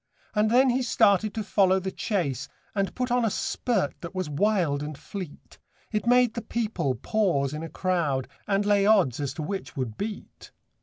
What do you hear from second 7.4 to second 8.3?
in a crowd,